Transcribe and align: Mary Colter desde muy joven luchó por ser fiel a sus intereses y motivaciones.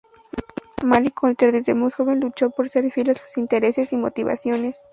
Mary 0.83 1.11
Colter 1.11 1.51
desde 1.51 1.75
muy 1.75 1.91
joven 1.91 2.19
luchó 2.21 2.49
por 2.49 2.67
ser 2.69 2.91
fiel 2.91 3.11
a 3.11 3.13
sus 3.13 3.37
intereses 3.37 3.93
y 3.93 3.97
motivaciones. 3.97 4.81